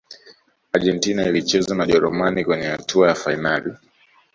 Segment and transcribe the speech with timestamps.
[0.73, 3.73] argentina ilicheza na ujerumani kwenye hatua ya fainali